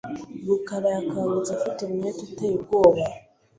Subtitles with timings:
[0.47, 3.01] rukarayakangutse afite umutwe uteye ubwoba.